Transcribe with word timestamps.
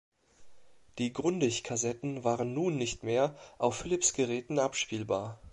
Die 0.97 1.13
Grundig-Kassetten 1.13 2.23
waren 2.23 2.55
nun 2.55 2.75
nicht 2.75 3.03
mehr 3.03 3.37
auf 3.59 3.75
Philips-Geräten 3.77 4.57
abspielbar. 4.57 5.39